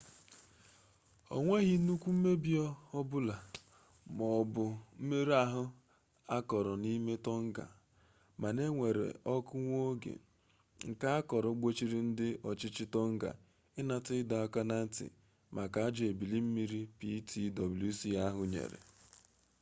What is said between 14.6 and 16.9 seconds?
na ntị maka ajọ ebili mmiri